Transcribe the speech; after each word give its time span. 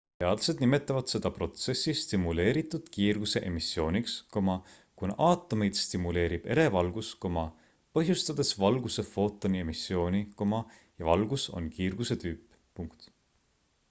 teadlased 0.21 0.61
nimetavad 0.63 1.09
seda 1.11 1.29
protsessi 1.33 1.93
stimuleeritud 2.03 2.87
kiirguse 2.97 3.41
emissiooniks 3.49 4.15
kuna 4.37 5.19
aatomeid 5.27 5.77
stimuleerib 5.81 6.49
ere 6.55 6.65
valgus 6.77 7.11
põhjustades 7.29 8.53
valguse 8.65 9.07
footoni 9.13 9.63
emissiooni 9.67 10.23
ja 10.49 11.13
valgus 11.13 11.49
on 11.61 11.69
kiirguse 11.79 12.19
tüüp 12.27 13.01